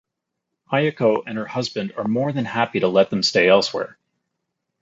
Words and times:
Ayako 0.73 1.21
and 1.27 1.37
her 1.37 1.45
husband 1.45 1.93
are 1.95 2.05
more 2.07 2.31
than 2.31 2.43
happy 2.45 2.79
to 2.79 2.87
let 2.87 3.11
them 3.11 3.21
stay 3.21 3.47
elsewhere. 3.47 3.99